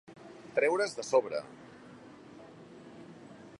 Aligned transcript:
Treure's 0.55 0.95
de 0.99 1.05
sobre. 1.09 1.43